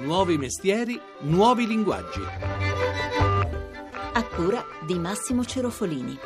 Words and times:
Nuovi 0.00 0.38
mestieri, 0.38 1.00
nuovi 1.22 1.66
linguaggi. 1.66 2.20
A 4.12 4.24
cura 4.24 4.64
di 4.86 4.96
Massimo 4.96 5.44
Cerofolini. 5.44 6.18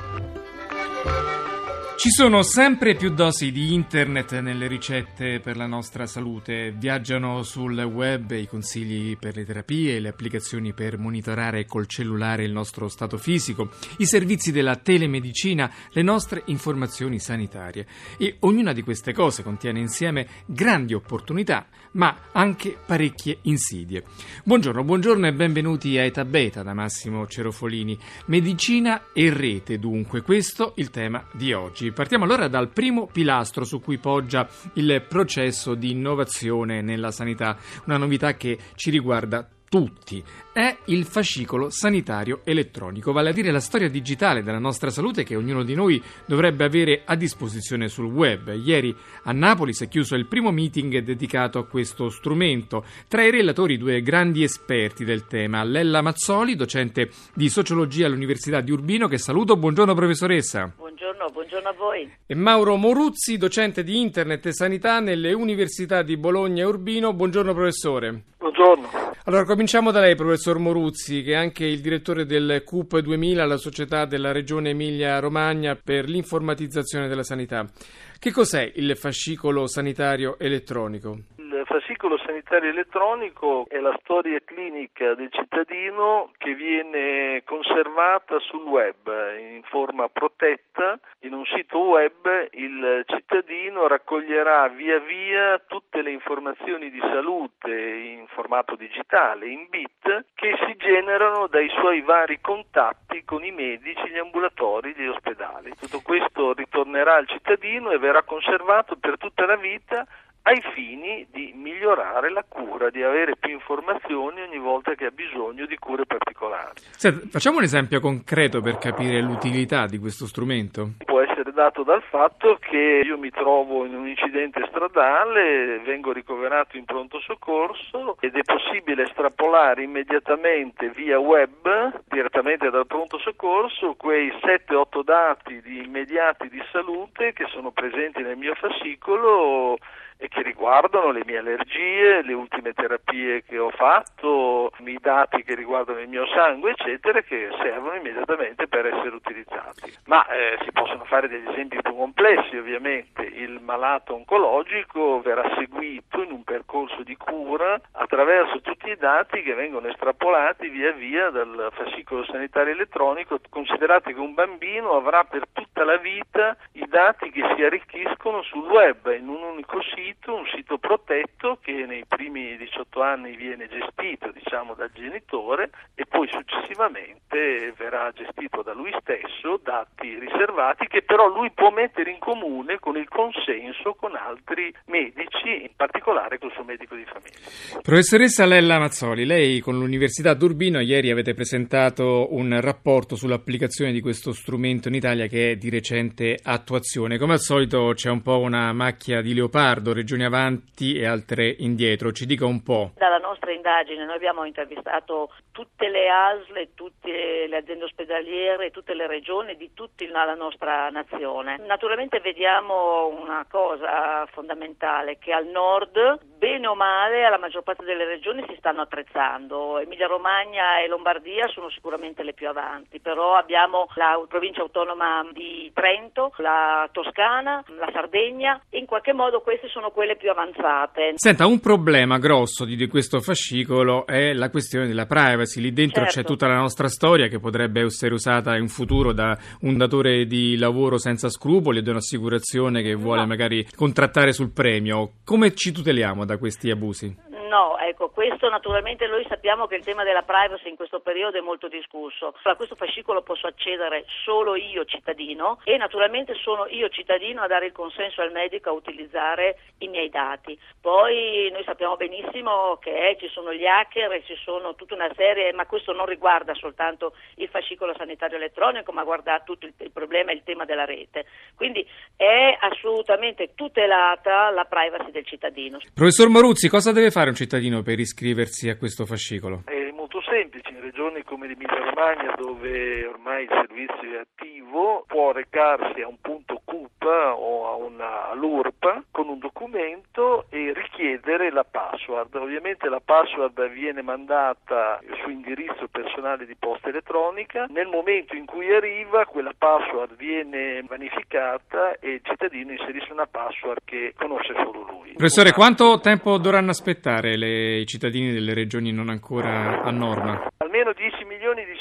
Ci 2.02 2.10
sono 2.10 2.42
sempre 2.42 2.96
più 2.96 3.14
dosi 3.14 3.52
di 3.52 3.72
internet 3.72 4.36
nelle 4.40 4.66
ricette 4.66 5.38
per 5.38 5.56
la 5.56 5.66
nostra 5.66 6.04
salute. 6.06 6.72
Viaggiano 6.76 7.44
sul 7.44 7.78
web 7.78 8.32
i 8.32 8.48
consigli 8.48 9.16
per 9.16 9.36
le 9.36 9.44
terapie, 9.44 10.00
le 10.00 10.08
applicazioni 10.08 10.72
per 10.72 10.98
monitorare 10.98 11.64
col 11.64 11.86
cellulare 11.86 12.42
il 12.42 12.50
nostro 12.50 12.88
stato 12.88 13.18
fisico, 13.18 13.70
i 13.98 14.04
servizi 14.04 14.50
della 14.50 14.74
telemedicina, 14.74 15.72
le 15.92 16.02
nostre 16.02 16.42
informazioni 16.46 17.20
sanitarie. 17.20 17.86
E 18.18 18.34
ognuna 18.40 18.72
di 18.72 18.82
queste 18.82 19.12
cose 19.12 19.44
contiene 19.44 19.78
insieme 19.78 20.26
grandi 20.44 20.94
opportunità, 20.94 21.68
ma 21.92 22.16
anche 22.32 22.76
parecchie 22.84 23.38
insidie. 23.42 24.04
Buongiorno, 24.44 24.84
buongiorno 24.84 25.26
e 25.26 25.32
benvenuti 25.32 25.98
a 25.98 26.04
Eta 26.04 26.24
Beta 26.24 26.62
da 26.62 26.74
Massimo 26.74 27.26
Cerofolini. 27.26 27.98
Medicina 28.26 29.06
e 29.12 29.32
rete, 29.32 29.78
dunque, 29.78 30.22
questo 30.22 30.72
il 30.76 30.90
tema 30.90 31.26
di 31.32 31.52
oggi. 31.52 31.92
Partiamo 31.92 32.24
allora 32.24 32.48
dal 32.48 32.68
primo 32.68 33.06
pilastro 33.06 33.64
su 33.64 33.80
cui 33.80 33.98
poggia 33.98 34.48
il 34.74 35.04
processo 35.08 35.74
di 35.74 35.90
innovazione 35.90 36.80
nella 36.82 37.10
sanità, 37.10 37.56
una 37.84 37.96
novità 37.96 38.34
che 38.34 38.58
ci 38.74 38.90
riguarda 38.90 39.48
tutti. 39.72 40.22
È 40.52 40.76
il 40.86 41.06
fascicolo 41.06 41.70
sanitario 41.70 42.40
elettronico, 42.44 43.10
vale 43.10 43.30
a 43.30 43.32
dire 43.32 43.50
la 43.50 43.58
storia 43.58 43.88
digitale 43.88 44.42
della 44.42 44.58
nostra 44.58 44.90
salute 44.90 45.24
che 45.24 45.34
ognuno 45.34 45.62
di 45.62 45.74
noi 45.74 46.02
dovrebbe 46.26 46.64
avere 46.64 47.04
a 47.06 47.16
disposizione 47.16 47.88
sul 47.88 48.04
web. 48.04 48.52
Ieri 48.54 48.94
a 49.22 49.32
Napoli 49.32 49.72
si 49.72 49.84
è 49.84 49.88
chiuso 49.88 50.14
il 50.14 50.26
primo 50.26 50.50
meeting 50.50 50.98
dedicato 50.98 51.58
a 51.58 51.64
questo 51.64 52.10
strumento. 52.10 52.84
Tra 53.08 53.24
i 53.24 53.30
relatori 53.30 53.78
due 53.78 54.02
grandi 54.02 54.42
esperti 54.42 55.06
del 55.06 55.26
tema, 55.26 55.64
Lella 55.64 56.02
Mazzoli, 56.02 56.54
docente 56.54 57.08
di 57.32 57.48
sociologia 57.48 58.04
all'Università 58.04 58.60
di 58.60 58.72
Urbino, 58.72 59.08
che 59.08 59.16
saluto. 59.16 59.56
Buongiorno 59.56 59.94
professoressa. 59.94 60.70
Buongiorno, 60.76 61.30
buongiorno 61.32 61.68
a 61.70 61.72
voi. 61.72 62.12
E 62.26 62.34
Mauro 62.34 62.76
Moruzzi, 62.76 63.38
docente 63.38 63.82
di 63.82 63.98
Internet 63.98 64.44
e 64.44 64.52
Sanità 64.52 65.00
nelle 65.00 65.32
Università 65.32 66.02
di 66.02 66.18
Bologna 66.18 66.62
e 66.62 66.66
Urbino. 66.66 67.14
Buongiorno 67.14 67.54
professore. 67.54 68.24
Buongiorno. 68.36 69.11
Allora, 69.24 69.44
cominciamo 69.44 69.92
da 69.92 70.00
lei, 70.00 70.16
professor 70.16 70.58
Moruzzi, 70.58 71.22
che 71.22 71.32
è 71.32 71.36
anche 71.36 71.64
il 71.64 71.80
direttore 71.80 72.26
del 72.26 72.62
CUP 72.64 72.98
2000, 72.98 73.44
la 73.44 73.56
società 73.56 74.04
della 74.04 74.32
Regione 74.32 74.70
Emilia-Romagna 74.70 75.76
per 75.76 76.08
l'informatizzazione 76.08 77.06
della 77.06 77.22
sanità. 77.22 77.70
Che 78.18 78.32
cos'è 78.32 78.72
il 78.74 78.96
fascicolo 78.96 79.68
sanitario 79.68 80.36
elettronico? 80.40 81.20
Il 81.52 81.66
fascicolo 81.66 82.16
sanitario 82.16 82.70
elettronico 82.70 83.66
è 83.68 83.78
la 83.78 83.94
storia 84.00 84.40
clinica 84.42 85.12
del 85.12 85.30
cittadino 85.30 86.30
che 86.38 86.54
viene 86.54 87.42
conservata 87.44 88.38
sul 88.38 88.62
web 88.62 89.06
in 89.38 89.60
forma 89.64 90.08
protetta. 90.08 90.98
In 91.20 91.34
un 91.34 91.44
sito 91.44 91.78
web 91.78 92.48
il 92.52 93.04
cittadino 93.06 93.86
raccoglierà 93.86 94.66
via 94.68 94.98
via 95.00 95.62
tutte 95.66 96.00
le 96.00 96.12
informazioni 96.12 96.90
di 96.90 97.00
salute 97.00 97.70
in 97.70 98.26
formato 98.28 98.74
digitale, 98.74 99.46
in 99.46 99.66
bit, 99.68 100.24
che 100.34 100.56
si 100.66 100.74
generano 100.78 101.48
dai 101.48 101.68
suoi 101.68 102.00
vari 102.00 102.40
contatti 102.40 103.24
con 103.26 103.44
i 103.44 103.52
medici, 103.52 104.08
gli 104.08 104.16
ambulatori, 104.16 104.94
gli 104.96 105.06
ospedali. 105.06 105.74
Tutto 105.78 106.00
questo 106.02 106.54
ritornerà 106.54 107.16
al 107.16 107.28
cittadino 107.28 107.90
e 107.90 107.98
verrà 107.98 108.22
conservato 108.22 108.96
per 108.96 109.18
tutta 109.18 109.44
la 109.44 109.56
vita 109.56 110.06
ai 110.42 110.60
fini 110.74 111.26
di 111.30 111.52
migliorare 111.54 112.30
la 112.30 112.44
cura, 112.46 112.90
di 112.90 113.02
avere 113.02 113.36
più 113.36 113.50
informazioni 113.50 114.40
ogni 114.40 114.58
volta 114.58 114.94
che 114.94 115.06
ha 115.06 115.10
bisogno 115.10 115.66
di 115.66 115.76
cure 115.76 116.04
particolari. 116.04 116.80
Senta, 116.90 117.26
facciamo 117.28 117.58
un 117.58 117.62
esempio 117.62 118.00
concreto 118.00 118.60
per 118.60 118.78
capire 118.78 119.20
l'utilità 119.20 119.86
di 119.86 119.98
questo 119.98 120.26
strumento. 120.26 120.90
Può 121.04 121.20
essere 121.20 121.52
dato 121.52 121.82
dal 121.84 122.02
fatto 122.02 122.58
che 122.60 123.02
io 123.04 123.18
mi 123.18 123.30
trovo 123.30 123.84
in 123.84 123.94
un 123.94 124.08
incidente 124.08 124.66
stradale, 124.68 125.78
vengo 125.84 126.12
ricoverato 126.12 126.76
in 126.76 126.84
pronto 126.84 127.20
soccorso 127.20 128.16
ed 128.20 128.34
è 128.34 128.42
possibile 128.42 129.04
estrapolare 129.04 129.82
immediatamente 129.82 130.90
via 130.90 131.18
web, 131.18 132.00
direttamente 132.08 132.70
dal 132.70 132.86
pronto 132.86 133.18
soccorso, 133.18 133.94
quei 133.94 134.28
7-8 134.28 135.04
dati 135.04 135.60
di 135.60 135.84
immediati 135.84 136.48
di 136.48 136.62
salute 136.72 137.32
che 137.32 137.46
sono 137.48 137.70
presenti 137.70 138.22
nel 138.22 138.36
mio 138.36 138.54
fascicolo 138.54 139.78
e 140.22 140.28
che 140.28 140.42
riguardano 140.42 141.10
le 141.10 141.24
mie 141.26 141.38
allergie, 141.38 142.22
le 142.22 142.32
ultime 142.32 142.72
terapie 142.74 143.42
che 143.42 143.58
ho 143.58 143.70
fatto, 143.70 144.70
i 144.78 144.98
dati 145.00 145.42
che 145.42 145.56
riguardano 145.56 145.98
il 145.98 146.08
mio 146.08 146.28
sangue, 146.28 146.70
eccetera, 146.70 147.22
che 147.22 147.48
servono 147.60 147.96
immediatamente 147.96 148.68
per 148.68 148.86
essere 148.86 149.16
utilizzati. 149.16 149.92
Ma 150.06 150.24
eh, 150.28 150.58
si 150.62 150.70
possono 150.70 151.02
fare 151.06 151.26
degli 151.26 151.48
esempi 151.48 151.80
più 151.82 151.96
complessi, 151.96 152.56
ovviamente. 152.56 153.22
Il 153.22 153.58
malato 153.60 154.14
oncologico 154.14 155.20
verrà 155.22 155.42
seguito 155.56 156.22
in 156.22 156.30
un 156.30 156.44
percorso 156.44 157.02
di 157.02 157.16
cura 157.16 157.80
attraverso 157.90 158.60
tutti 158.60 158.90
i 158.90 158.96
dati 158.96 159.42
che 159.42 159.54
vengono 159.54 159.88
estrapolati 159.88 160.68
via 160.68 160.92
via 160.92 161.30
dal 161.30 161.68
fascicolo 161.72 162.24
sanitario 162.26 162.74
elettronico. 162.74 163.40
Considerate 163.48 164.14
che 164.14 164.20
un 164.20 164.34
bambino 164.34 164.92
avrà 164.92 165.24
per 165.24 165.48
tutta 165.52 165.82
la 165.82 165.96
vita 165.96 166.56
i 166.74 166.86
dati 166.86 167.30
che 167.30 167.42
si 167.56 167.64
arricchiscono 167.64 168.42
sul 168.42 168.68
web 168.68 169.12
in 169.18 169.26
un 169.26 169.42
unico 169.42 169.82
sito 169.82 170.10
sito, 170.12 170.34
un 170.34 170.46
sito 170.46 170.78
protetto 170.78 171.58
che 171.60 171.72
nei 171.86 172.04
primi 172.06 172.56
18 172.56 173.02
anni 173.02 173.36
viene 173.36 173.68
gestito 173.68 174.30
diciamo, 174.30 174.74
dal 174.74 174.90
genitore 174.92 175.70
e 175.94 176.06
poi 176.12 176.28
successivamente 176.28 177.72
verrà 177.74 178.12
gestito 178.12 178.60
da 178.62 178.74
lui 178.74 178.92
stesso, 179.00 179.58
dati 179.62 180.18
riservati 180.18 180.86
che 180.86 181.00
però 181.02 181.26
lui 181.26 181.50
può 181.50 181.70
mettere 181.70 182.10
in 182.10 182.18
comune 182.18 182.78
con 182.78 182.98
il 182.98 183.08
consenso 183.08 183.94
con 183.94 184.14
altri 184.14 184.72
medici, 184.86 185.62
in 185.62 185.70
particolare 185.74 186.38
col 186.38 186.52
suo 186.52 186.64
medico 186.64 186.94
di 186.94 187.04
famiglia. 187.06 187.80
Professoressa 187.80 188.44
Lella 188.44 188.78
Mazzoli, 188.78 189.24
lei 189.24 189.60
con 189.60 189.78
l'Università 189.78 190.34
d'Urbino 190.34 190.80
ieri 190.80 191.10
avete 191.10 191.32
presentato 191.32 192.28
un 192.34 192.60
rapporto 192.60 193.16
sull'applicazione 193.16 193.90
di 193.90 194.02
questo 194.02 194.32
strumento 194.32 194.88
in 194.88 194.94
Italia 194.94 195.26
che 195.28 195.52
è 195.52 195.56
di 195.56 195.70
recente 195.70 196.36
attuazione. 196.42 197.16
Come 197.16 197.32
al 197.32 197.40
solito 197.40 197.92
c'è 197.94 198.10
un 198.10 198.20
po' 198.20 198.38
una 198.38 198.74
macchia 198.74 199.22
di 199.22 199.32
leopardo, 199.32 199.94
regioni 199.94 200.24
avanti 200.24 200.94
e 200.98 201.06
altre 201.06 201.48
indietro. 201.58 202.12
Ci 202.12 202.26
dica 202.26 202.44
un 202.44 202.62
po'. 202.62 202.92
Dalla 202.96 203.16
nostra 203.16 203.50
indagine 203.50 204.04
noi 204.04 204.16
abbiamo 204.16 204.44
intervistato 204.44 205.30
tutte 205.52 205.88
le 205.88 206.01
ASL, 206.08 206.74
tutte 206.74 207.46
le 207.46 207.56
aziende 207.56 207.84
ospedaliere, 207.84 208.70
tutte 208.70 208.94
le 208.94 209.06
regioni 209.06 209.56
di 209.56 209.72
tutta 209.72 210.04
la 210.08 210.34
nostra 210.34 210.88
nazione. 210.90 211.58
Naturalmente 211.58 212.20
vediamo 212.20 213.06
una 213.06 213.46
cosa 213.48 214.26
fondamentale 214.26 215.18
che 215.18 215.32
al 215.32 215.46
nord, 215.46 216.18
bene 216.42 216.66
o 216.66 216.74
male, 216.74 217.22
alla 217.22 217.38
maggior 217.38 217.62
parte 217.62 217.84
delle 217.84 218.04
regioni 218.04 218.42
si 218.48 218.56
stanno 218.58 218.80
attrezzando. 218.80 219.78
Emilia 219.78 220.08
Romagna 220.08 220.82
e 220.82 220.88
Lombardia 220.88 221.46
sono 221.46 221.70
sicuramente 221.70 222.24
le 222.24 222.32
più 222.32 222.48
avanti, 222.48 222.98
però 222.98 223.36
abbiamo 223.36 223.86
la 223.94 224.20
provincia 224.26 224.60
autonoma 224.62 225.24
di 225.32 225.70
Trento, 225.72 226.32
la 226.38 226.88
Toscana, 226.90 227.62
la 227.78 227.88
Sardegna 227.92 228.60
e 228.70 228.78
in 228.78 228.86
qualche 228.86 229.12
modo 229.12 229.40
queste 229.40 229.68
sono 229.68 229.90
quelle 229.90 230.16
più 230.16 230.30
avanzate. 230.30 231.12
Senta, 231.14 231.46
un 231.46 231.60
problema 231.60 232.18
grosso 232.18 232.64
di 232.64 232.88
questo 232.88 233.20
fascicolo 233.20 234.04
è 234.04 234.32
la 234.32 234.50
questione 234.50 234.88
della 234.88 235.06
privacy. 235.06 235.60
Lì 235.60 235.72
dentro 235.72 236.02
Certo. 236.06 236.20
c'è 236.22 236.26
tutta 236.26 236.48
la 236.48 236.56
nostra 236.58 236.88
storia 236.88 237.28
che 237.28 237.38
potrebbe 237.38 237.82
essere 237.82 238.14
usata 238.14 238.56
in 238.56 238.66
futuro 238.66 239.12
da 239.12 239.38
un 239.60 239.76
datore 239.76 240.24
di 240.26 240.56
lavoro 240.56 240.98
senza 240.98 241.28
scrupoli 241.28 241.78
o 241.78 241.82
da 241.82 241.92
un'assicurazione 241.92 242.82
che 242.82 242.94
vuole 242.94 243.20
No. 243.20 243.28
magari 243.28 243.64
contrattare 243.76 244.32
sul 244.32 244.50
premio. 244.52 245.12
Come 245.24 245.54
ci 245.54 245.70
tuteliamo 245.70 246.30
da 246.32 246.38
questi 246.38 246.70
abusi? 246.70 247.14
No, 247.52 247.76
ecco, 247.76 248.08
questo 248.08 248.48
naturalmente 248.48 249.06
noi 249.06 249.26
sappiamo 249.28 249.66
che 249.66 249.74
il 249.74 249.84
tema 249.84 250.04
della 250.04 250.22
privacy 250.22 250.70
in 250.70 250.76
questo 250.76 251.00
periodo 251.00 251.36
è 251.36 251.42
molto 251.42 251.68
discusso. 251.68 252.32
A 252.44 252.56
questo 252.56 252.76
fascicolo 252.76 253.20
posso 253.20 253.46
accedere 253.46 254.06
solo 254.24 254.56
io 254.56 254.86
cittadino 254.86 255.60
e 255.64 255.76
naturalmente 255.76 256.32
sono 256.32 256.64
io 256.66 256.88
cittadino 256.88 257.42
a 257.42 257.46
dare 257.46 257.66
il 257.66 257.72
consenso 257.72 258.22
al 258.22 258.32
medico 258.32 258.70
a 258.70 258.72
utilizzare 258.72 259.58
i 259.80 259.88
miei 259.88 260.08
dati. 260.08 260.58
Poi 260.80 261.50
noi 261.52 261.62
sappiamo 261.64 261.96
benissimo 261.96 262.78
che 262.80 263.18
ci 263.20 263.28
sono 263.28 263.52
gli 263.52 263.66
hacker 263.66 264.12
e 264.12 264.24
ci 264.24 264.34
sono 264.42 264.74
tutta 264.74 264.94
una 264.94 265.12
serie, 265.14 265.52
ma 265.52 265.66
questo 265.66 265.92
non 265.92 266.06
riguarda 266.06 266.54
soltanto 266.54 267.12
il 267.34 267.50
fascicolo 267.50 267.92
sanitario 267.98 268.38
elettronico, 268.38 268.92
ma 268.92 269.04
guarda 269.04 269.42
tutto 269.44 269.66
il, 269.66 269.74
il 269.76 269.90
problema 269.92 270.30
e 270.30 270.36
il 270.36 270.42
tema 270.42 270.64
della 270.64 270.86
rete. 270.86 271.26
Quindi 271.54 271.86
è 272.16 272.56
assolutamente 272.60 273.52
tutelata 273.54 274.48
la 274.48 274.64
privacy 274.64 275.10
del 275.10 275.26
cittadino. 275.26 275.80
Professor 275.92 276.30
Moruzzi, 276.30 276.70
cosa 276.70 276.92
deve 276.92 277.10
fare 277.10 277.26
un 277.28 277.34
cittadino 277.34 277.40
per 277.82 277.98
iscriversi 277.98 278.68
a 278.68 278.76
questo 278.76 279.06
fascicolo? 279.06 279.62
È 279.66 279.90
molto 279.92 280.20
semplice, 280.22 280.70
in 280.70 280.80
regioni 280.80 281.22
come 281.24 281.46
l'Emilia 281.46 281.76
Romagna 281.76 282.34
dove 282.36 283.06
ormai 283.06 283.44
il 283.44 283.48
servizio 283.50 284.16
è 284.16 284.20
attivo 284.20 285.04
può 285.06 285.32
recarsi 285.32 286.00
a 286.00 286.08
un 286.08 286.18
punto 286.20 286.60
CUP 286.64 286.91
o 287.08 287.68
a 287.68 287.74
una 287.76 288.34
LURP 288.34 289.04
con 289.10 289.28
un 289.28 289.38
documento 289.38 290.46
e 290.50 290.72
richiedere 290.74 291.50
la 291.50 291.64
password. 291.64 292.34
Ovviamente 292.34 292.88
la 292.88 293.00
password 293.04 293.70
viene 293.70 294.02
mandata 294.02 295.00
su 295.22 295.30
indirizzo 295.30 295.88
personale 295.90 296.46
di 296.46 296.56
posta 296.56 296.88
elettronica, 296.88 297.66
nel 297.68 297.86
momento 297.86 298.34
in 298.34 298.46
cui 298.46 298.72
arriva 298.74 299.24
quella 299.26 299.52
password 299.56 300.16
viene 300.16 300.82
vanificata 300.82 301.98
e 301.98 302.14
il 302.14 302.20
cittadino 302.22 302.72
inserisce 302.72 303.12
una 303.12 303.26
password 303.26 303.80
che 303.84 304.14
conosce 304.16 304.54
solo 304.54 304.84
lui. 304.88 305.12
Professore, 305.12 305.52
quanto 305.52 306.00
tempo 306.00 306.38
dovranno 306.38 306.70
aspettare 306.70 307.36
le, 307.36 307.78
i 307.78 307.86
cittadini 307.86 308.32
delle 308.32 308.54
regioni 308.54 308.92
non 308.92 309.08
ancora 309.08 309.82
a 309.82 309.90
norma? 309.90 310.50
Almeno 310.58 310.92
10 310.92 311.24
milioni 311.24 311.64
di 311.64 311.76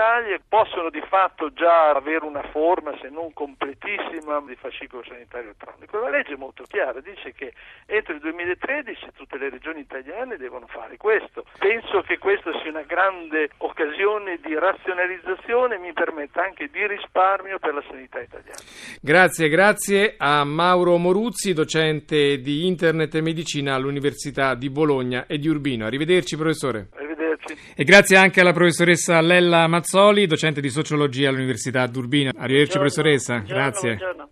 Italia 0.00 0.40
possono 0.48 0.88
di 0.88 1.02
fatto 1.06 1.52
già 1.52 1.90
avere 1.90 2.24
una 2.24 2.42
forma, 2.52 2.96
se 3.02 3.10
non 3.10 3.34
completissima, 3.34 4.42
di 4.46 4.56
fascicolo 4.56 5.04
sanitario 5.06 5.52
elettronico. 5.52 5.98
La 5.98 6.08
legge 6.08 6.32
è 6.32 6.36
molto 6.36 6.64
chiara, 6.66 7.00
dice 7.00 7.34
che 7.34 7.52
entro 7.84 8.14
il 8.14 8.20
2013 8.20 9.08
tutte 9.14 9.36
le 9.36 9.50
regioni 9.50 9.80
italiane 9.80 10.38
devono 10.38 10.66
fare 10.68 10.96
questo. 10.96 11.44
Penso 11.58 12.00
che 12.00 12.16
questa 12.16 12.50
sia 12.62 12.70
una 12.70 12.84
grande 12.88 13.50
occasione 13.58 14.38
di 14.42 14.54
razionalizzazione 14.54 15.74
e 15.74 15.78
mi 15.78 15.92
permetta 15.92 16.44
anche 16.44 16.70
di 16.72 16.86
risparmio 16.86 17.58
per 17.58 17.74
la 17.74 17.84
sanità 17.86 18.20
italiana. 18.20 18.56
Grazie, 19.02 19.48
grazie 19.50 20.14
a 20.16 20.44
Mauro 20.44 20.96
Moruzzi, 20.96 21.52
docente 21.52 22.38
di 22.38 22.66
Internet 22.66 23.16
e 23.16 23.20
Medicina 23.20 23.74
all'Università 23.74 24.54
di 24.54 24.70
Bologna 24.70 25.26
e 25.26 25.36
di 25.36 25.48
Urbino. 25.48 25.84
Arrivederci, 25.84 26.38
professore. 26.38 26.88
Arrivederci. 27.42 27.72
E 27.74 27.84
grazie 27.84 28.16
anche 28.16 28.40
alla 28.40 28.52
professoressa 28.52 29.20
Lella 29.20 29.66
Mazzoli, 29.66 30.26
docente 30.26 30.60
di 30.60 30.70
sociologia 30.70 31.28
all'Università 31.28 31.86
d'Urbino. 31.86 32.30
Arrivederci, 32.36 32.78
Buongiorno, 32.78 32.80
professoressa. 32.80 33.34
buongiorno, 33.34 33.62
Grazie. 33.62 33.96
buongiorno. 33.96 34.30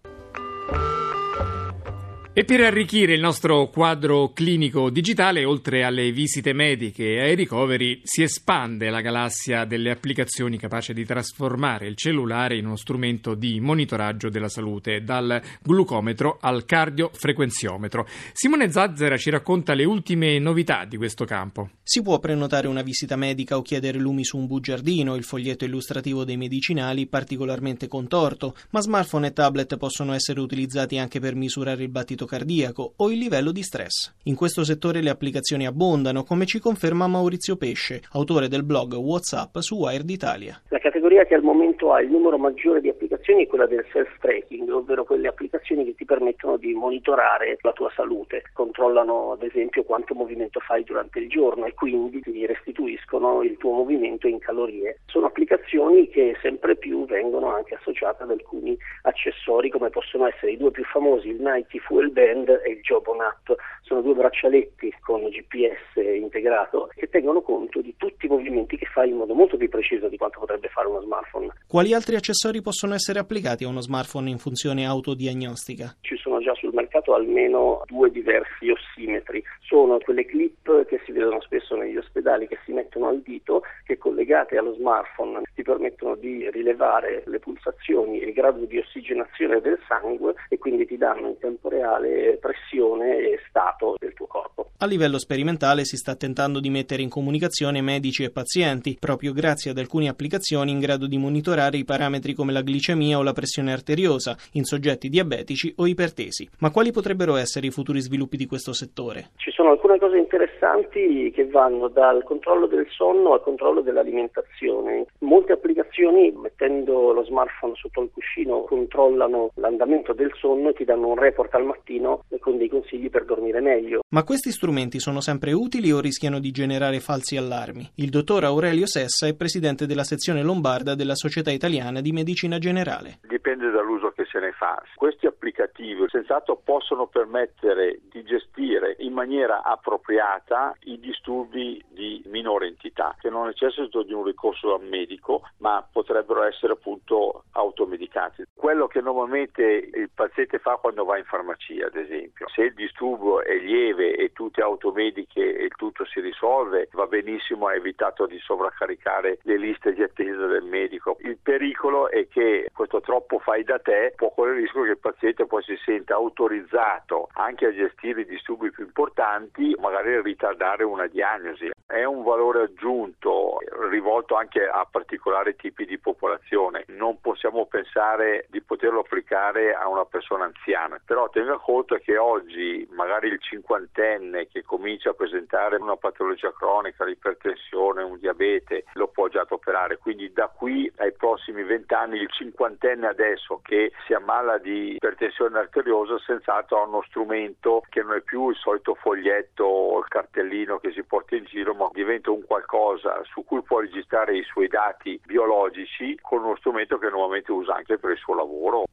E 2.38 2.44
per 2.44 2.61
arricchire 2.61 3.14
il 3.14 3.20
nostro 3.20 3.69
quadro 3.69 4.32
clinico 4.32 4.90
digitale, 4.90 5.44
oltre 5.44 5.82
alle 5.82 6.12
visite 6.12 6.52
mediche 6.52 7.14
e 7.14 7.20
ai 7.20 7.35
ricoveri, 7.35 8.00
si 8.05 8.23
espande 8.23 8.90
la 8.90 9.00
galassia 9.00 9.64
delle 9.64 9.90
applicazioni 9.90 10.56
capace 10.56 10.93
di 10.93 11.05
trasformare 11.05 11.88
il 11.88 11.96
cellulare 11.96 12.56
in 12.56 12.67
uno 12.67 12.76
strumento 12.76 13.35
di 13.35 13.58
monitoraggio 13.58 14.29
della 14.29 14.49
salute, 14.49 15.02
dal 15.02 15.43
glucometro 15.61 16.38
al 16.40 16.64
cardiofrequenziometro. 16.64 18.06
Simone 18.32 18.70
Zazzera 18.70 19.17
ci 19.17 19.31
racconta 19.31 19.75
le 19.75 19.85
ultime 19.85 20.38
novità 20.38 20.85
di 20.85 20.96
questo 20.96 21.25
campo. 21.25 21.70
Si 21.82 22.02
può 22.02 22.20
prenotare 22.20 22.69
una 22.69 22.82
visita 22.82 23.17
medica 23.17 23.56
o 23.56 23.62
chiedere 23.62 23.99
lumi 23.99 24.23
su 24.23 24.37
un 24.37 24.46
bugiardino, 24.46 25.17
il 25.17 25.25
foglietto 25.25 25.64
illustrativo 25.64 26.23
dei 26.23 26.37
medicinali 26.37 27.08
particolarmente 27.08 27.88
contorto, 27.88 28.55
ma 28.70 28.81
smartphone 28.81 29.26
e 29.26 29.32
tablet 29.32 29.76
possono 29.76 30.12
essere 30.12 30.38
utilizzati 30.38 30.99
anche 30.99 31.19
per 31.19 31.35
misurare 31.35 31.82
il 31.82 31.88
battito 31.88 32.26
cardiaco 32.28 32.92
o 32.94 33.10
il 33.10 33.19
livello 33.19 33.50
di 33.50 33.62
stress. 33.62 34.14
In 34.26 34.36
questo 34.36 34.62
settore 34.62 35.02
le 35.02 35.10
applicazioni 35.10 35.66
abbondano, 35.66 36.22
come 36.22 36.46
ci 36.46 36.60
conferma 36.60 37.08
Maurizio 37.08 37.56
Pesce, 37.56 38.02
autore 38.12 38.46
del 38.46 38.62
blog 38.62 38.92
WhatsApp 38.94 39.58
su 39.58 39.75
Wired 39.75 40.08
Italia. 40.08 40.62
La 40.69 40.78
categoria 40.78 41.25
che 41.25 41.34
al 41.34 41.42
momento 41.42 41.92
ha 41.92 42.00
il 42.00 42.08
numero 42.08 42.38
maggiore 42.38 42.80
di 42.80 42.88
applicazioni 42.88 43.07
è 43.36 43.46
quella 43.46 43.66
del 43.66 43.84
self-tracking, 43.92 44.69
ovvero 44.70 45.04
quelle 45.04 45.28
applicazioni 45.28 45.84
che 45.84 45.94
ti 45.94 46.04
permettono 46.06 46.56
di 46.56 46.72
monitorare 46.72 47.58
la 47.60 47.72
tua 47.72 47.90
salute, 47.94 48.42
controllano 48.54 49.32
ad 49.32 49.42
esempio 49.42 49.84
quanto 49.84 50.14
movimento 50.14 50.60
fai 50.60 50.82
durante 50.82 51.19
il 51.19 51.28
giorno 51.28 51.66
e 51.66 51.75
quindi 51.75 52.20
ti 52.20 52.46
restituiscono 52.46 53.42
il 53.42 53.58
tuo 53.58 53.72
movimento 53.72 54.26
in 54.26 54.38
calorie. 54.38 55.00
Sono 55.06 55.26
applicazioni 55.26 56.08
che 56.08 56.36
sempre 56.40 56.76
più 56.76 57.04
vengono 57.04 57.52
anche 57.52 57.75
associate 57.75 58.22
ad 58.22 58.30
alcuni 58.30 58.76
accessori 59.02 59.69
come 59.69 59.90
possono 59.90 60.26
essere 60.26 60.52
i 60.52 60.56
due 60.56 60.70
più 60.70 60.84
famosi, 60.84 61.28
il 61.28 61.40
Nike 61.40 61.80
Fuel 61.80 62.10
Band 62.10 62.48
e 62.64 62.70
il 62.70 62.80
Jobon 62.80 63.20
App. 63.20 63.50
Sono 63.82 64.00
due 64.00 64.14
braccialetti 64.14 64.94
con 65.00 65.22
GPS 65.28 65.96
integrato 65.96 66.90
che 66.94 67.08
tengono 67.08 67.42
conto 67.42 67.80
di 67.80 67.94
tutti 67.96 68.26
i 68.26 68.28
movimenti 68.28 68.76
che 68.76 68.86
fai 68.86 69.10
in 69.10 69.16
modo 69.16 69.34
molto 69.34 69.56
più 69.56 69.69
preciso 69.69 70.08
di 70.08 70.16
quanto 70.16 70.38
potrebbe 70.38 70.69
fare 70.69 70.88
uno 70.88 71.00
smartphone. 71.02 71.52
Quali 71.66 71.92
altri 71.92 72.16
accessori 72.16 72.62
possono 72.62 72.94
essere 72.94 73.18
applicati 73.19 73.65
a 73.65 73.69
uno 73.69 73.81
smartphone 73.81 74.31
in 74.31 74.38
funzione 74.38 74.87
autodiagnostica? 74.87 75.97
Ci 76.00 76.17
sono 76.17 76.41
già 76.41 76.55
sul 76.55 76.73
mercato 76.73 76.88
almeno 77.14 77.82
due 77.87 78.10
diversi 78.10 78.70
ossimetri. 78.70 79.43
Sono 79.60 79.99
quelle 79.99 80.25
clip 80.25 80.87
che 80.87 81.00
si 81.05 81.12
vedono 81.12 81.40
spesso 81.40 81.76
negli 81.76 81.96
ospedali 81.96 82.49
che 82.49 82.58
si 82.64 82.72
mettono 82.72 83.08
al 83.08 83.20
dito, 83.20 83.62
che 83.84 83.99
collegate 83.99 84.56
allo 84.56 84.75
smartphone 84.75 85.43
ti 85.55 85.62
permettono 85.62 86.14
di 86.16 86.49
rilevare 86.50 87.22
le 87.26 87.38
pulsazioni 87.38 88.20
e 88.20 88.26
il 88.26 88.32
grado 88.32 88.64
di 88.64 88.78
ossigenazione 88.78 89.60
del 89.60 89.78
sangue 89.87 90.34
e 90.49 90.58
quindi 90.58 90.87
ti 90.87 90.96
danno 90.96 91.28
in 91.28 91.38
tempo 91.38 91.69
reale 91.69 92.38
pressione 92.40 93.19
e 93.19 93.40
stato 93.49 93.94
del 93.99 94.14
tuo 94.14 94.26
corpo. 94.26 94.70
A 94.81 94.87
livello 94.87 95.19
sperimentale 95.19 95.84
si 95.84 95.96
sta 95.96 96.14
tentando 96.14 96.61
di 96.61 96.70
mettere 96.70 97.02
in 97.02 97.08
comunicazione 97.08 97.81
medici 97.81 98.22
e 98.22 98.31
pazienti, 98.31 98.96
proprio 99.00 99.32
grazie 99.32 99.72
ad 99.72 99.78
alcune 99.78 100.08
applicazioni 100.08 100.70
in 100.70 100.78
grado 100.78 101.08
di 101.08 101.19
monitorare 101.19 101.78
i 101.78 101.84
parametri 101.84 102.32
come 102.32 102.52
la 102.52 102.62
glicemia 102.62 103.19
o 103.19 103.22
la 103.22 103.32
pressione 103.32 103.72
arteriosa 103.72 104.37
in 104.52 104.62
soggetti 104.62 105.08
diabetici 105.08 105.72
o 105.78 105.87
ipertesi. 105.88 106.49
Ma 106.58 106.70
quali 106.70 106.93
potrebbero 106.99 107.37
essere 107.37 107.69
i 107.69 107.71
futuri 107.71 108.00
sviluppi 108.00 108.37
di 108.37 108.47
questo 108.47 108.73
settore? 108.73 109.31
Ci 109.37 109.53
sono 109.53 109.71
alcune 109.71 110.00
cose 110.00 110.19
interessanti 110.19 111.31
che 111.33 111.47
vanno 111.47 111.87
dal 111.87 112.25
controllo 112.25 112.67
del 112.67 112.89
sonno 112.91 113.35
al 113.35 113.41
controllo 113.41 113.83
dell'alimentazione. 113.83 115.06
Molte 115.21 115.53
applicazioni, 115.53 116.33
mettendo 116.33 117.12
lo 117.12 117.23
smartphone 117.23 117.75
sotto 117.77 118.03
il 118.03 118.11
cuscino, 118.12 118.62
controllano 118.62 119.53
l'andamento 119.55 120.12
del 120.12 120.33
sonno 120.41 120.71
e 120.71 120.73
ti 120.73 120.85
danno 120.85 121.06
un 121.06 121.19
report 121.21 121.55
al 121.55 121.67
mattino 121.67 122.25
con 122.41 122.59
dei 122.59 122.69
consigli 122.69 123.11
per 123.11 123.25
dormire 123.25 123.61
meglio. 123.61 124.00
Ma 124.09 124.25
questi 124.25 124.50
strumenti 124.50 124.99
sono 124.99 125.21
sempre 125.21 125.53
utili 125.53 125.93
o 125.93 126.00
rischiano 126.00 126.41
di 126.41 126.50
generare 126.50 126.99
falsi 126.99 127.37
allarmi? 127.37 127.93
Il 127.97 128.11
dottor 128.11 128.43
Aurelio 128.43 128.87
Sessa 128.87 129.28
è 129.28 129.37
presidente 129.37 129.87
della 129.87 130.02
sezione 130.02 130.43
lombarda 130.43 130.97
della 130.97 131.14
Società 131.14 131.52
Italiana 131.52 132.00
di 132.00 132.11
Medicina 132.11 132.59
Generale. 132.59 133.21
Dipende 133.28 133.71
dall'uso 133.71 134.11
che 134.17 134.25
fa. 134.59 134.83
Questi 134.97 135.27
applicativi 135.27 136.05
senz'altro 136.09 136.57
possono 136.57 137.07
permettere 137.07 138.00
di 138.11 138.23
gestire 138.25 138.97
in 138.99 139.12
maniera 139.12 139.62
appropriata 139.62 140.77
i 140.81 140.99
disturbi 140.99 141.83
di 141.88 142.23
minore 142.27 142.67
entità 142.67 143.17
che 143.21 143.31
non 143.31 143.47
necessitano 143.47 144.03
di 144.03 144.12
un 144.12 144.25
ricorso 144.25 144.75
al 144.75 144.83
medico 144.83 145.43
ma 145.59 145.87
potrebbero 145.91 146.43
essere 146.43 146.73
appunto 146.73 147.45
automedicati. 147.53 148.45
Quello 148.55 148.88
che 148.88 149.00
normalmente 149.00 149.62
il 149.62 150.11
paziente 150.12 150.59
fa 150.59 150.77
quando 150.77 151.05
va 151.05 151.17
in 151.17 151.25
farmacia 151.25 151.87
ad 151.87 151.97
esempio, 151.97 152.49
se 152.49 152.62
il 152.62 152.75
disturbo 152.75 153.43
è 153.43 153.57
lieve 153.57 154.17
e 154.17 154.33
tu 154.33 154.50
ti 154.50 154.61
automediche 154.61 155.57
e 155.57 155.69
tutto 155.77 156.05
si 156.07 156.21
risolve 156.21 156.88
va 156.93 157.07
benissimo, 157.07 157.69
hai 157.69 157.77
evitato 157.79 158.27
di 158.27 158.38
sovraccaricare 158.41 159.38
le 159.43 159.57
liste 159.57 159.93
di 159.93 160.03
attesa 160.03 160.47
del 160.47 160.65
medico. 160.65 161.17
Il 161.21 161.38
pericolo 161.41 162.11
è 162.11 162.27
che 162.29 162.69
questo 162.73 163.00
troppo 163.00 163.38
fai 163.38 163.62
da 163.62 163.79
te 163.79 164.12
può 164.17 164.33
correre 164.49 164.57
il 164.57 164.62
rischio 164.62 164.83
che 164.83 164.90
il 164.90 164.99
paziente 164.99 165.47
poi 165.47 165.62
si 165.62 165.76
senta 165.85 166.14
autorizzato 166.14 167.28
anche 167.35 167.67
a 167.67 167.73
gestire 167.73 168.23
i 168.23 168.26
disturbi 168.26 168.71
più 168.71 168.85
importanti, 168.85 169.76
magari 169.78 170.21
ritardare 170.23 170.85
una 170.85 171.07
diagnosi. 171.07 171.71
È 171.87 172.05
un 172.05 172.23
valore 172.23 172.62
aggiunto 172.62 173.59
rivolto 173.90 174.37
anche 174.37 174.67
a 174.67 174.87
particolari 174.90 175.57
tipi 175.57 175.87
di 175.87 175.99
popolazione. 175.99 176.85
Non 176.88 177.21
possiamo 177.21 177.67
pensare 177.67 178.47
di 178.50 178.61
poterlo 178.61 179.00
applicare 179.00 179.75
a 179.75 179.88
una 179.88 180.05
persona 180.05 180.45
anziana, 180.45 181.00
però 181.05 181.31
tenga 181.31 181.57
conto 181.57 181.97
che 181.97 182.19
oggi 182.19 182.87
magari 182.93 183.28
il 183.28 183.40
cinquantenne 183.40 184.49
che 184.49 184.62
comincia 184.62 185.11
a 185.11 185.14
presentare 185.14 185.76
una 185.76 185.97
patologia 185.97 186.52
cronica, 186.52 187.05
l'ipertensione, 187.05 188.02
un 188.02 188.19
diabete, 188.19 188.85
lo 188.95 189.09
può 189.09 189.28
già 189.28 189.47
operare. 189.49 189.97
Quindi 189.97 190.31
da 190.33 190.49
qui 190.49 190.93
ai 190.99 191.12
prossimi 191.12 191.62
vent'anni 191.62 192.19
il 192.19 192.31
cinquantenne 192.31 193.07
adesso 193.07 193.61
che 193.62 193.93
si 194.07 194.12
ammala 194.12 194.38
mala 194.38 194.59
di 194.59 194.95
ipertensione 194.95 195.59
arteriosa 195.59 196.16
senz'altro 196.25 196.80
ha 196.80 196.87
uno 196.87 197.02
strumento 197.09 197.83
che 197.88 198.02
non 198.02 198.14
è 198.14 198.21
più 198.21 198.50
il 198.50 198.57
solito 198.57 198.95
foglietto 198.95 199.64
o 199.64 199.99
il 199.99 200.07
cartellino 200.07 200.78
che 200.78 200.92
si 200.92 201.02
porta 201.02 201.35
in 201.35 201.45
giro, 201.45 201.75
ma 201.75 201.88
diventa 201.92 202.30
un 202.30 202.45
qualcosa 202.47 203.21
su 203.25 203.45
cui 203.45 203.62
può 203.62 203.80
registrare 203.80 204.37
i 204.37 204.45
suoi 204.45 204.68
dati 204.68 205.21
biologici 205.25 206.16
con 206.21 206.45
uno 206.45 206.57
strumento 206.57 206.99
che 206.99 207.09
normalmente 207.09 207.50
usa 207.50 207.75
anche 207.75 207.99
per 207.99 208.12
il 208.12 208.18
suo 208.18 208.35
lavoro. 208.35 208.85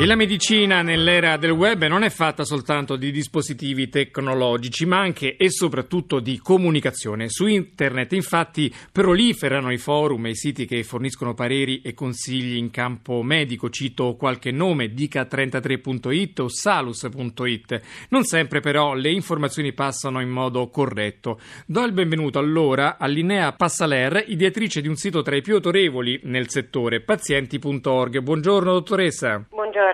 E 0.00 0.06
la 0.06 0.16
medicina 0.16 0.80
nell'era 0.80 1.36
del 1.36 1.50
web 1.50 1.84
non 1.84 2.04
è 2.04 2.08
fatta 2.08 2.42
soltanto 2.42 2.96
di 2.96 3.10
dispositivi 3.10 3.90
tecnologici, 3.90 4.86
ma 4.86 4.98
anche 4.98 5.36
e 5.36 5.50
soprattutto 5.50 6.20
di 6.20 6.38
comunicazione. 6.38 7.28
Su 7.28 7.46
internet 7.46 8.14
infatti 8.14 8.74
proliferano 8.90 9.70
i 9.70 9.76
forum 9.76 10.24
e 10.24 10.30
i 10.30 10.36
siti 10.36 10.64
che 10.64 10.82
forniscono 10.84 11.34
pareri 11.34 11.82
e 11.82 11.92
consigli 11.92 12.56
in 12.56 12.70
campo 12.70 13.22
medico. 13.22 13.68
Cito 13.68 14.14
qualche 14.14 14.50
nome, 14.50 14.86
dica33.it 14.86 16.38
o 16.38 16.48
salus.it. 16.48 17.80
Non 18.08 18.24
sempre 18.24 18.60
però 18.60 18.94
le 18.94 19.10
informazioni 19.10 19.74
passano 19.74 20.22
in 20.22 20.30
modo 20.30 20.70
corretto. 20.70 21.38
Do 21.66 21.84
il 21.84 21.92
benvenuto 21.92 22.38
allora 22.38 22.96
a 22.96 23.06
Linnea 23.06 23.52
Passaler, 23.52 24.24
ideatrice 24.28 24.80
di 24.80 24.88
un 24.88 24.96
sito 24.96 25.20
tra 25.20 25.36
i 25.36 25.42
più 25.42 25.56
autorevoli 25.56 26.20
nel 26.22 26.48
settore, 26.48 27.02
pazienti.org. 27.02 28.20
Buongiorno 28.20 28.72
dottoressa. 28.72 29.44
Buongiorno. 29.46 29.88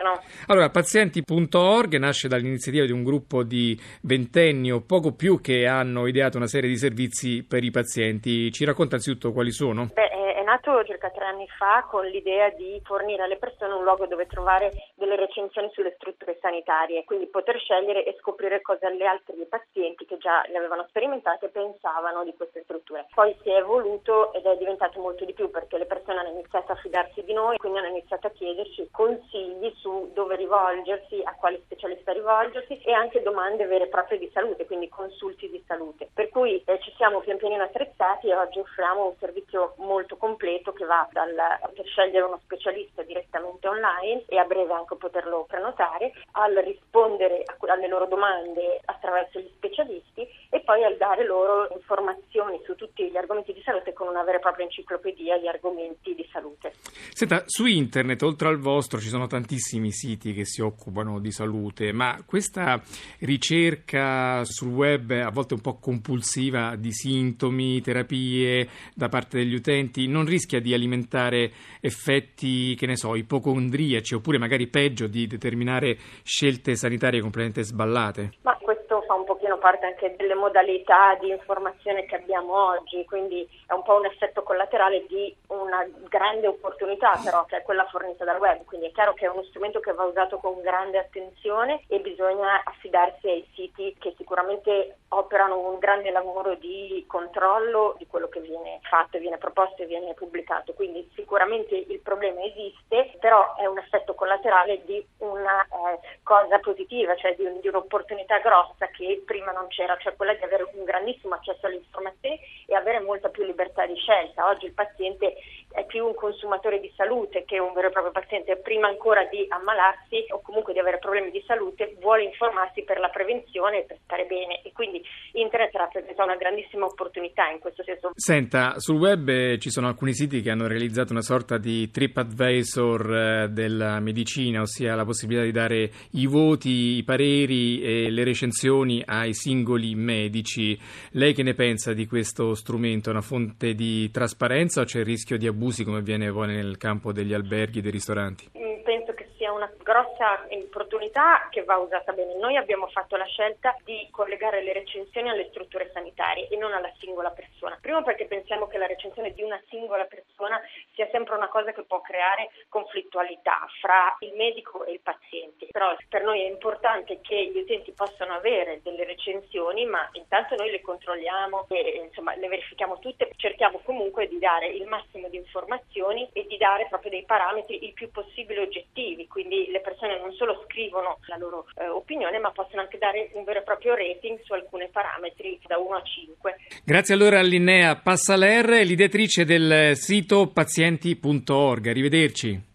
Allora, 0.46 0.70
pazienti.org 0.70 1.96
nasce 1.96 2.28
dall'iniziativa 2.28 2.84
di 2.84 2.92
un 2.92 3.02
gruppo 3.02 3.42
di 3.42 3.78
ventenni 4.02 4.72
o 4.72 4.80
poco 4.80 5.12
più 5.12 5.40
che 5.40 5.66
hanno 5.66 6.06
ideato 6.06 6.36
una 6.36 6.46
serie 6.46 6.68
di 6.68 6.76
servizi 6.76 7.44
per 7.46 7.64
i 7.64 7.70
pazienti. 7.70 8.50
Ci 8.52 8.64
racconta 8.64 8.96
anzitutto 8.96 9.32
quali 9.32 9.52
sono? 9.52 9.90
Beh, 9.92 10.15
nato 10.46 10.84
circa 10.84 11.10
tre 11.10 11.24
anni 11.24 11.48
fa 11.58 11.84
con 11.90 12.06
l'idea 12.06 12.50
di 12.50 12.80
fornire 12.84 13.24
alle 13.24 13.36
persone 13.36 13.74
un 13.74 13.82
luogo 13.82 14.06
dove 14.06 14.26
trovare 14.26 14.70
delle 14.94 15.16
recensioni 15.16 15.68
sulle 15.72 15.94
strutture 15.96 16.38
sanitarie, 16.40 17.04
quindi 17.04 17.26
poter 17.26 17.58
scegliere 17.58 18.04
e 18.04 18.16
scoprire 18.20 18.62
cosa 18.62 18.88
gli 18.90 19.02
altri 19.02 19.44
pazienti 19.48 20.06
che 20.06 20.18
già 20.18 20.44
le 20.46 20.58
avevano 20.58 20.86
sperimentate 20.88 21.48
pensavano 21.48 22.22
di 22.22 22.32
queste 22.36 22.62
strutture. 22.62 23.06
Poi 23.12 23.36
si 23.42 23.50
è 23.50 23.56
evoluto 23.56 24.32
ed 24.34 24.46
è 24.46 24.56
diventato 24.56 25.00
molto 25.00 25.24
di 25.24 25.32
più 25.32 25.50
perché 25.50 25.78
le 25.78 25.86
persone 25.86 26.20
hanno 26.20 26.30
iniziato 26.30 26.70
a 26.70 26.76
fidarsi 26.76 27.24
di 27.24 27.32
noi, 27.32 27.56
quindi 27.56 27.78
hanno 27.78 27.88
iniziato 27.88 28.28
a 28.28 28.30
chiederci 28.30 28.88
consigli 28.92 29.74
su 29.78 30.12
dove 30.14 30.36
rivolgersi, 30.36 31.22
a 31.24 31.34
quale 31.34 31.60
specialista 31.64 32.12
rivolgersi 32.12 32.80
e 32.82 32.92
anche 32.92 33.20
domande 33.20 33.66
vere 33.66 33.84
e 33.84 33.88
proprie 33.88 34.18
di 34.18 34.30
salute, 34.32 34.64
quindi 34.64 34.88
consulti 34.88 35.50
di 35.50 35.62
salute. 35.66 36.08
Per 36.14 36.28
cui 36.28 36.62
eh, 36.64 36.78
ci 36.82 36.92
siamo 36.96 37.18
pian 37.18 37.36
pianino 37.36 37.64
attrezzati 37.64 38.28
e 38.28 38.36
oggi 38.36 38.60
offriamo 38.60 39.06
un 39.06 39.14
servizio 39.18 39.74
molto 39.78 40.16
completo 40.16 40.34
che 40.72 40.84
va 40.84 41.08
dal 41.12 41.34
poter 41.62 41.86
scegliere 41.86 42.24
uno 42.24 42.40
specialista 42.42 43.02
direttamente 43.02 43.68
online 43.68 44.24
e 44.28 44.38
a 44.38 44.44
breve 44.44 44.72
anche 44.72 44.96
poterlo 44.96 45.44
prenotare, 45.48 46.12
al 46.32 46.54
rispondere 46.56 47.44
alle 47.66 47.88
loro 47.88 48.06
domande 48.06 48.80
attraverso 48.84 49.38
gli 49.38 49.50
specialisti 49.54 50.26
e 50.50 50.60
poi 50.60 50.84
al 50.84 50.96
dare 50.96 51.24
loro 51.24 51.68
informazioni 51.72 52.60
su 52.64 52.74
tutti 52.74 53.10
gli 53.10 53.16
argomenti 53.16 53.45
salute 53.66 53.92
con 53.92 54.06
una 54.06 54.22
vera 54.22 54.38
e 54.38 54.40
propria 54.40 54.64
enciclopedia 54.64 55.38
di 55.38 55.48
argomenti 55.48 56.14
di 56.14 56.26
salute. 56.30 56.72
Senta, 57.10 57.42
su 57.46 57.66
internet, 57.66 58.22
oltre 58.22 58.46
al 58.46 58.58
vostro, 58.58 59.00
ci 59.00 59.08
sono 59.08 59.26
tantissimi 59.26 59.90
siti 59.90 60.32
che 60.32 60.44
si 60.44 60.62
occupano 60.62 61.18
di 61.18 61.32
salute, 61.32 61.92
ma 61.92 62.22
questa 62.24 62.80
ricerca 63.20 64.44
sul 64.44 64.72
web 64.72 65.10
a 65.10 65.30
volte 65.30 65.54
un 65.54 65.60
po' 65.60 65.78
compulsiva 65.78 66.76
di 66.76 66.92
sintomi, 66.92 67.80
terapie 67.80 68.68
da 68.94 69.08
parte 69.08 69.38
degli 69.38 69.54
utenti 69.54 70.06
non 70.06 70.24
rischia 70.24 70.60
di 70.60 70.72
alimentare 70.72 71.50
effetti, 71.80 72.76
che 72.76 72.86
ne 72.86 72.96
so, 72.96 73.16
ipocondriaci 73.16 74.14
oppure 74.14 74.38
magari 74.38 74.68
peggio 74.68 75.08
di 75.08 75.26
determinare 75.26 75.98
scelte 76.22 76.76
sanitarie 76.76 77.20
completamente 77.20 77.64
sballate? 77.64 78.34
Ma 78.42 78.56
questo 78.58 79.02
fa 79.08 79.14
un 79.14 79.24
pochino 79.24 79.55
parte 79.66 79.86
anche 79.86 80.14
delle 80.14 80.36
modalità 80.36 81.16
di 81.18 81.28
informazione 81.30 82.06
che 82.06 82.14
abbiamo 82.14 82.68
oggi, 82.68 83.04
quindi 83.04 83.44
è 83.66 83.72
un 83.72 83.82
po' 83.82 83.96
un 83.96 84.04
effetto 84.04 84.44
collaterale 84.44 85.04
di 85.08 85.34
una 85.48 85.84
grande 86.08 86.46
opportunità 86.46 87.20
però 87.24 87.44
che 87.46 87.56
è 87.56 87.62
quella 87.62 87.84
fornita 87.86 88.24
dal 88.24 88.38
web, 88.38 88.64
quindi 88.64 88.86
è 88.86 88.92
chiaro 88.92 89.12
che 89.14 89.26
è 89.26 89.28
uno 89.28 89.42
strumento 89.42 89.80
che 89.80 89.92
va 89.92 90.04
usato 90.04 90.36
con 90.38 90.60
grande 90.60 90.98
attenzione 90.98 91.82
e 91.88 91.98
bisogna 91.98 92.62
affidarsi 92.62 93.26
ai 93.26 93.44
siti 93.56 93.96
che 93.98 94.14
sicuramente 94.16 94.98
operano 95.08 95.58
un 95.58 95.78
grande 95.78 96.10
lavoro 96.10 96.54
di 96.56 97.04
controllo 97.06 97.94
di 97.98 98.06
quello 98.06 98.28
che 98.28 98.40
viene 98.40 98.80
fatto, 98.82 99.18
viene 99.18 99.38
proposto 99.38 99.82
e 99.82 99.86
viene 99.86 100.14
pubblicato, 100.14 100.72
quindi 100.74 101.08
sicuramente 101.14 101.76
il 101.76 102.00
problema 102.00 102.42
esiste, 102.42 103.16
però 103.20 103.54
è 103.56 103.66
un 103.66 103.78
effetto 103.78 104.14
collaterale 104.14 104.84
di 104.84 105.04
una 105.18 105.62
eh, 105.62 106.18
cosa 106.22 106.58
positiva, 106.58 107.14
cioè 107.16 107.34
di, 107.36 107.60
di 107.60 107.68
un'opportunità 107.68 108.38
grossa 108.38 108.86
che 108.88 109.22
prima 109.24 109.52
non 109.52 109.68
c'era, 109.68 109.96
cioè 109.98 110.16
quella 110.16 110.34
di 110.34 110.42
avere 110.42 110.68
un 110.72 110.84
grandissimo 110.84 111.34
accesso 111.34 111.66
alle 111.66 111.76
informazioni 111.76 112.38
e 112.66 112.74
avere 112.74 113.00
molta 113.00 113.28
più 113.28 113.44
libertà 113.44 113.86
di 113.86 113.96
scelta. 113.96 114.48
Oggi 114.48 114.66
il 114.66 114.72
paziente 114.72 115.36
è 115.76 115.84
più 115.84 116.06
un 116.06 116.14
consumatore 116.14 116.80
di 116.80 116.90
salute 116.96 117.44
che 117.44 117.58
un 117.58 117.74
vero 117.74 117.88
e 117.88 117.90
proprio 117.90 118.10
paziente, 118.10 118.56
prima 118.56 118.88
ancora 118.88 119.24
di 119.24 119.44
ammalarsi 119.46 120.24
o 120.30 120.40
comunque 120.40 120.72
di 120.72 120.78
avere 120.78 120.98
problemi 120.98 121.30
di 121.30 121.44
salute, 121.46 121.96
vuole 122.00 122.24
informarsi 122.24 122.82
per 122.82 122.98
la 122.98 123.10
prevenzione 123.10 123.80
e 123.80 123.84
per 123.84 123.98
stare 124.02 124.24
bene 124.24 124.62
e 124.62 124.72
quindi 124.72 125.04
internet 125.32 125.74
rappresenta 125.76 126.24
una 126.24 126.36
grandissima 126.36 126.86
opportunità 126.86 127.50
in 127.50 127.58
questo 127.58 127.82
senso. 127.82 128.12
Senta, 128.14 128.78
sul 128.78 128.96
web 128.96 129.28
eh, 129.28 129.58
ci 129.58 129.68
sono 129.68 129.88
alcuni 129.88 130.14
siti 130.14 130.40
che 130.40 130.50
hanno 130.50 130.66
realizzato 130.66 131.12
una 131.12 131.20
sorta 131.20 131.58
di 131.58 131.90
TripAdvisor 131.90 133.14
eh, 133.14 133.48
della 133.50 134.00
medicina, 134.00 134.62
ossia 134.62 134.94
la 134.94 135.04
possibilità 135.04 135.44
di 135.44 135.52
dare 135.52 135.90
i 136.12 136.26
voti, 136.26 136.96
i 136.96 137.04
pareri 137.04 137.82
e 137.82 138.10
le 138.10 138.24
recensioni 138.24 139.02
ai 139.04 139.34
singoli 139.34 139.94
medici. 139.94 140.78
Lei 141.10 141.34
che 141.34 141.42
ne 141.42 141.52
pensa 141.52 141.92
di 141.92 142.06
questo 142.06 142.54
strumento? 142.54 143.10
È 143.10 143.12
una 143.12 143.20
fonte 143.20 143.74
di 143.74 144.10
trasparenza 144.10 144.80
o 144.80 144.84
c'è 144.84 145.00
il 145.00 145.04
rischio 145.04 145.36
di 145.36 145.46
abusi 145.66 145.82
come 145.82 145.98
avviene 145.98 146.30
poi 146.30 146.46
nel 146.46 146.76
campo 146.76 147.12
degli 147.12 147.34
alberghi 147.34 147.80
e 147.80 147.82
dei 147.82 147.90
ristoranti? 147.90 148.48
Mm, 148.56 148.84
penso 148.84 149.12
che 149.14 149.28
sia 149.36 149.52
una 149.52 149.68
grossa 149.82 150.05
opportunità 150.16 151.48
che 151.50 151.64
va 151.64 151.76
usata 151.76 152.12
bene. 152.12 152.34
Noi 152.36 152.56
abbiamo 152.56 152.86
fatto 152.88 153.16
la 153.16 153.24
scelta 153.24 153.76
di 153.84 154.08
collegare 154.10 154.62
le 154.62 154.72
recensioni 154.72 155.28
alle 155.28 155.48
strutture 155.50 155.90
sanitarie 155.92 156.48
e 156.48 156.56
non 156.56 156.72
alla 156.72 156.92
singola 156.98 157.30
persona. 157.30 157.78
Primo 157.80 158.02
perché 158.02 158.26
pensiamo 158.26 158.66
che 158.66 158.78
la 158.78 158.86
recensione 158.86 159.32
di 159.32 159.42
una 159.42 159.60
singola 159.68 160.04
persona 160.04 160.60
sia 160.94 161.08
sempre 161.10 161.34
una 161.34 161.48
cosa 161.48 161.72
che 161.72 161.84
può 161.84 162.00
creare 162.00 162.50
conflittualità 162.68 163.66
fra 163.80 164.16
il 164.20 164.34
medico 164.34 164.84
e 164.84 164.92
il 164.92 165.00
paziente. 165.00 165.66
Però 165.70 165.94
per 166.08 166.22
noi 166.22 166.42
è 166.42 166.48
importante 166.48 167.20
che 167.20 167.50
gli 167.50 167.58
utenti 167.58 167.92
possano 167.92 168.34
avere 168.34 168.80
delle 168.82 169.04
recensioni, 169.04 169.84
ma 169.86 170.08
intanto 170.12 170.54
noi 170.56 170.70
le 170.70 170.80
controlliamo 170.80 171.66
e 171.68 172.02
insomma 172.04 172.34
le 172.36 172.48
verifichiamo 172.48 172.98
tutte, 172.98 173.30
cerchiamo 173.36 173.80
comunque 173.84 174.28
di 174.28 174.38
dare 174.38 174.66
il 174.68 174.86
massimo 174.86 175.28
di 175.28 175.36
informazioni 175.36 176.28
e 176.32 176.46
di 176.46 176.56
dare 176.56 176.86
proprio 176.88 177.10
dei 177.10 177.24
parametri 177.24 177.84
il 177.84 177.92
più 177.92 178.10
possibile 178.10 178.60
oggettivi, 178.60 179.26
quindi 179.26 179.70
le 179.70 179.80
persone 179.80 180.05
non 180.06 180.32
solo 180.32 180.64
scrivono 180.64 181.18
la 181.26 181.36
loro 181.36 181.66
eh, 181.76 181.88
opinione, 181.88 182.38
ma 182.38 182.50
possono 182.50 182.82
anche 182.82 182.98
dare 182.98 183.30
un 183.34 183.44
vero 183.44 183.60
e 183.60 183.62
proprio 183.62 183.94
rating 183.94 184.40
su 184.42 184.52
alcuni 184.52 184.88
parametri 184.90 185.58
da 185.66 185.78
1 185.78 185.96
a 185.96 186.02
5. 186.02 186.56
Grazie 186.84 187.14
allora 187.14 187.40
a 187.40 187.42
Linnea 187.42 187.96
Passaler, 187.96 188.84
l'ideatrice 188.84 189.44
del 189.44 189.96
sito 189.96 190.48
pazienti.org. 190.48 191.86
Arrivederci. 191.88 192.74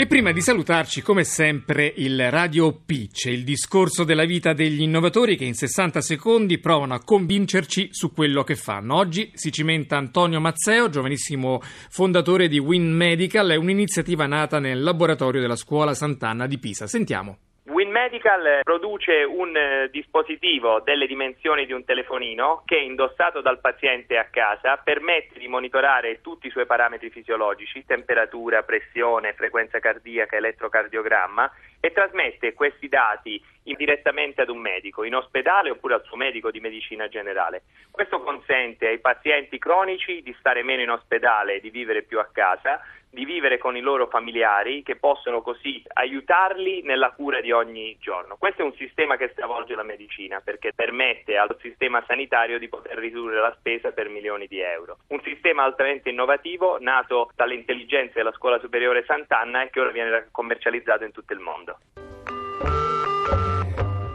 E 0.00 0.06
prima 0.06 0.32
di 0.32 0.40
salutarci, 0.40 1.02
come 1.02 1.24
sempre, 1.24 1.92
il 1.94 2.30
Radio 2.30 2.72
Pitch, 2.72 3.26
il 3.26 3.44
discorso 3.44 4.02
della 4.02 4.24
vita 4.24 4.54
degli 4.54 4.80
innovatori 4.80 5.36
che 5.36 5.44
in 5.44 5.52
60 5.52 6.00
secondi 6.00 6.56
provano 6.56 6.94
a 6.94 7.04
convincerci 7.04 7.90
su 7.92 8.10
quello 8.10 8.42
che 8.42 8.56
fanno. 8.56 8.94
Oggi 8.94 9.30
si 9.34 9.52
cimenta 9.52 9.98
Antonio 9.98 10.40
Mazzeo, 10.40 10.88
giovanissimo 10.88 11.60
fondatore 11.90 12.48
di 12.48 12.58
Win 12.58 12.90
Medical, 12.90 13.50
è 13.50 13.56
un'iniziativa 13.56 14.24
nata 14.24 14.58
nel 14.58 14.82
laboratorio 14.82 15.42
della 15.42 15.54
scuola 15.54 15.92
Sant'Anna 15.92 16.46
di 16.46 16.56
Pisa. 16.56 16.86
Sentiamo. 16.86 17.49
Medical 17.90 18.60
produce 18.62 19.24
un 19.24 19.56
eh, 19.56 19.88
dispositivo 19.90 20.80
delle 20.80 21.06
dimensioni 21.06 21.66
di 21.66 21.72
un 21.72 21.84
telefonino 21.84 22.62
che 22.64 22.76
indossato 22.76 23.40
dal 23.40 23.60
paziente 23.60 24.16
a 24.16 24.28
casa 24.30 24.76
permette 24.76 25.38
di 25.38 25.48
monitorare 25.48 26.20
tutti 26.20 26.46
i 26.46 26.50
suoi 26.50 26.66
parametri 26.66 27.10
fisiologici, 27.10 27.84
temperatura, 27.84 28.62
pressione, 28.62 29.34
frequenza 29.34 29.80
cardiaca, 29.80 30.36
elettrocardiogramma 30.36 31.50
e 31.80 31.92
trasmette 31.92 32.54
questi 32.54 32.88
dati 32.88 33.42
direttamente 33.62 34.42
ad 34.42 34.48
un 34.48 34.58
medico 34.58 35.04
in 35.04 35.14
ospedale 35.14 35.70
oppure 35.70 35.94
al 35.94 36.04
suo 36.04 36.16
medico 36.16 36.50
di 36.50 36.60
medicina 36.60 37.08
generale. 37.08 37.62
Questo 37.90 38.20
consente 38.20 38.88
ai 38.88 38.98
pazienti 38.98 39.58
cronici 39.58 40.22
di 40.22 40.34
stare 40.38 40.62
meno 40.62 40.82
in 40.82 40.90
ospedale 40.90 41.54
e 41.54 41.60
di 41.60 41.70
vivere 41.70 42.02
più 42.02 42.18
a 42.18 42.28
casa, 42.32 42.80
di 43.10 43.24
vivere 43.24 43.58
con 43.58 43.76
i 43.76 43.80
loro 43.80 44.06
familiari 44.06 44.82
che 44.82 44.96
possono 44.96 45.42
così 45.42 45.82
aiutarli 45.94 46.82
nella 46.82 47.10
cura 47.10 47.40
di 47.40 47.50
ogni 47.50 47.96
giorno. 48.00 48.36
Questo 48.38 48.62
è 48.62 48.64
un 48.64 48.74
sistema 48.74 49.16
che 49.16 49.30
stravolge 49.32 49.74
la 49.74 49.82
medicina 49.82 50.40
perché 50.40 50.72
permette 50.72 51.36
al 51.36 51.56
sistema 51.60 52.02
sanitario 52.06 52.58
di 52.58 52.68
poter 52.68 52.96
ridurre 52.98 53.40
la 53.40 53.54
spesa 53.58 53.90
per 53.90 54.08
milioni 54.08 54.46
di 54.46 54.60
euro. 54.60 54.98
Un 55.08 55.20
sistema 55.22 55.64
altamente 55.64 56.10
innovativo 56.10 56.78
nato 56.80 57.30
dalle 57.34 57.54
intelligenze 57.54 58.14
della 58.14 58.32
Scuola 58.32 58.58
Superiore 58.60 59.04
Sant'Anna 59.04 59.62
e 59.62 59.70
che 59.70 59.80
ora 59.80 59.90
viene 59.90 60.28
commercializzato 60.30 61.04
in 61.04 61.12
tutto 61.12 61.32
il 61.32 61.40
mondo. 61.40 61.78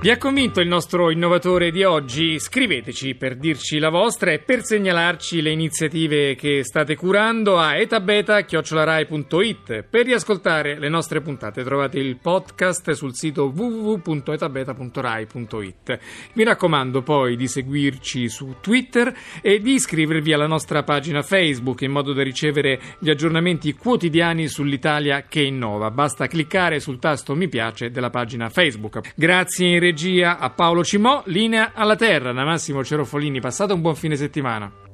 Vi 0.05 0.11
ha 0.11 0.19
convinto 0.19 0.61
il 0.61 0.67
nostro 0.67 1.09
innovatore 1.09 1.71
di 1.71 1.83
oggi? 1.83 2.37
Scriveteci 2.37 3.15
per 3.15 3.37
dirci 3.37 3.79
la 3.79 3.89
vostra 3.89 4.29
e 4.29 4.37
per 4.37 4.63
segnalarci 4.63 5.41
le 5.41 5.49
iniziative 5.49 6.35
che 6.35 6.63
state 6.63 6.95
curando 6.95 7.57
a 7.57 7.75
etabeta.it. 7.75 9.81
Per 9.81 10.05
riascoltare 10.05 10.77
le 10.77 10.89
nostre 10.89 11.21
puntate 11.21 11.63
trovate 11.63 11.97
il 11.97 12.17
podcast 12.17 12.91
sul 12.91 13.15
sito 13.15 13.45
www.etabeta.rai.it. 13.45 15.99
Mi 16.33 16.43
raccomando 16.43 17.01
poi 17.01 17.35
di 17.35 17.47
seguirci 17.47 18.29
su 18.29 18.57
Twitter 18.61 19.11
e 19.41 19.59
di 19.59 19.73
iscrivervi 19.73 20.33
alla 20.33 20.45
nostra 20.45 20.83
pagina 20.83 21.23
Facebook 21.23 21.81
in 21.81 21.89
modo 21.89 22.13
da 22.13 22.21
ricevere 22.21 22.79
gli 22.99 23.09
aggiornamenti 23.09 23.73
quotidiani 23.73 24.47
sull'Italia 24.49 25.23
che 25.27 25.41
innova. 25.41 25.89
Basta 25.89 26.27
cliccare 26.27 26.79
sul 26.79 26.99
tasto 26.99 27.33
mi 27.33 27.47
piace 27.47 27.89
della 27.89 28.11
pagina 28.11 28.49
Facebook. 28.49 29.13
Grazie 29.15 29.65
in 29.65 29.79
regia 29.79 29.93
a 30.37 30.49
Paolo 30.49 30.83
Cimò, 30.83 31.23
linea 31.25 31.71
alla 31.73 31.95
terra 31.95 32.31
da 32.31 32.43
Massimo 32.43 32.83
Cerofolini. 32.83 33.39
Passate 33.39 33.73
un 33.73 33.81
buon 33.81 33.95
fine 33.95 34.15
settimana. 34.15 34.84